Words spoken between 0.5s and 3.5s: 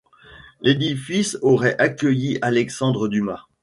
L'édifice aurait accueilli Alexandre Dumas.